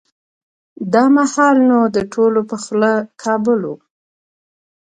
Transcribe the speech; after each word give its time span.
دا 0.93 1.03
مهال 1.15 1.57
نو 1.69 1.79
د 1.95 1.97
ټولو 2.13 2.39
په 2.49 2.55
خوله 2.63 2.93
کابل 3.23 3.59
و. 3.69 3.75